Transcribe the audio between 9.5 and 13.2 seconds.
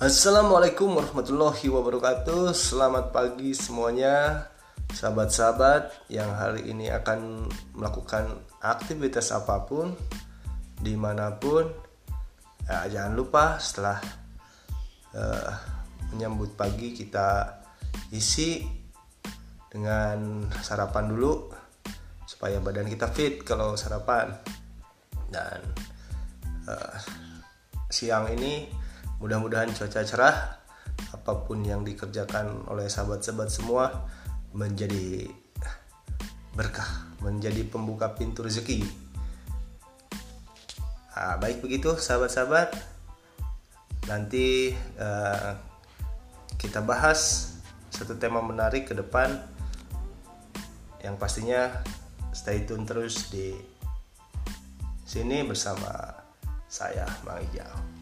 pun Di mana pun. Ya, Jangan